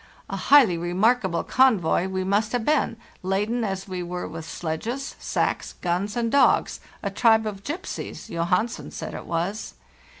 [0.31, 5.73] A highly remarkable convoy we must have been, laden as we were with sledges, sacks,
[5.73, 9.75] guns, and dogs; a tribe of gypsies, Johansen said it was.